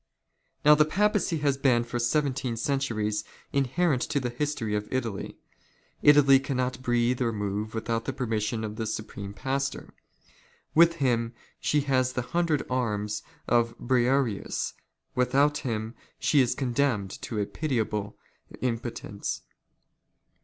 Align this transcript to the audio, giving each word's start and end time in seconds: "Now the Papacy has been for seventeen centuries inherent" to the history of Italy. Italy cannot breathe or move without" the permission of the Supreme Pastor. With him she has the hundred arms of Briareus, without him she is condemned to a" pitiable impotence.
"Now 0.65 0.73
the 0.73 0.83
Papacy 0.83 1.37
has 1.45 1.59
been 1.59 1.83
for 1.83 1.99
seventeen 1.99 2.57
centuries 2.57 3.23
inherent" 3.53 4.01
to 4.09 4.19
the 4.19 4.31
history 4.31 4.73
of 4.73 4.91
Italy. 4.91 5.37
Italy 6.01 6.39
cannot 6.39 6.81
breathe 6.81 7.21
or 7.21 7.31
move 7.31 7.75
without" 7.75 8.05
the 8.05 8.11
permission 8.11 8.63
of 8.63 8.77
the 8.77 8.87
Supreme 8.87 9.31
Pastor. 9.35 9.93
With 10.73 10.95
him 10.95 11.35
she 11.59 11.81
has 11.81 12.13
the 12.13 12.23
hundred 12.23 12.65
arms 12.67 13.21
of 13.47 13.77
Briareus, 13.77 14.73
without 15.13 15.59
him 15.59 15.93
she 16.17 16.41
is 16.41 16.55
condemned 16.55 17.11
to 17.21 17.37
a" 17.39 17.45
pitiable 17.45 18.17
impotence. 18.59 19.41